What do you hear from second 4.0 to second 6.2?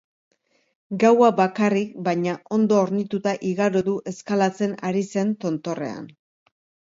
eskalatzen ari zen tontorrean.